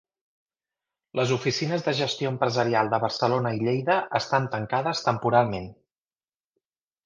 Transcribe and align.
Les 1.19 1.33
oficines 1.35 1.85
de 1.89 1.93
Gestió 1.99 2.31
Empresarial 2.35 2.91
de 2.95 3.01
Barcelona 3.05 3.53
i 3.61 3.61
Lleida 3.69 4.01
estan 4.23 4.51
tancades 4.57 5.07
temporalment. 5.13 5.73